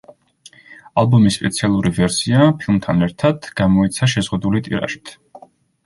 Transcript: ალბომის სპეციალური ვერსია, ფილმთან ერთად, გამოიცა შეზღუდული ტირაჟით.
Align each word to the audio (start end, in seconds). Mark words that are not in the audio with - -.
ალბომის 1.01 1.37
სპეციალური 1.41 1.93
ვერსია, 1.99 2.49
ფილმთან 2.65 3.07
ერთად, 3.11 3.53
გამოიცა 3.63 4.13
შეზღუდული 4.19 4.67
ტირაჟით. 4.71 5.19